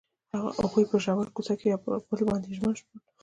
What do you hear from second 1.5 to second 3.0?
کې پر بل باندې ژمن شول.